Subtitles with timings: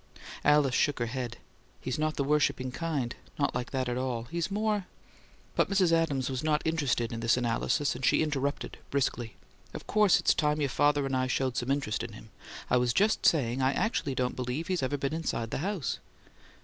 [0.43, 1.37] Alice shook her head.
[1.79, 3.15] "He's not the worshiping kind.
[3.37, 4.23] Not like that at all.
[4.23, 4.87] He's more"
[5.55, 5.91] But Mrs.
[5.91, 9.35] Adams was not interested in this analysis, and she interrupted briskly,
[9.75, 12.31] "Of course it's time your father and I showed some interest in him.
[12.67, 15.99] I was just saying I actually don't believe he's ever been inside the house."